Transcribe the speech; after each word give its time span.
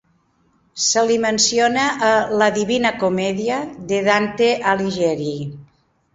Se 0.85 1.03
li 1.11 1.17
menciona 1.25 1.83
a 2.07 2.09
"La 2.43 2.47
divina 2.57 2.93
comèdia" 3.05 3.61
de 3.93 4.01
Dante 4.09 4.51
Alighieri. 4.75 5.31